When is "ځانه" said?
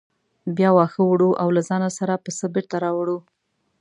1.69-1.89